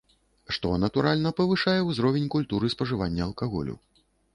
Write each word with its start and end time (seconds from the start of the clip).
Што, 0.55 0.71
натуральна, 0.83 1.29
павышае 1.41 1.77
ўзровень 1.91 2.29
культуры 2.39 2.77
спажывання 2.77 3.21
алкаголю. 3.33 3.83